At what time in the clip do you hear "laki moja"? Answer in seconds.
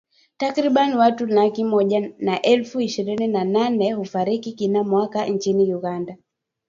1.25-2.11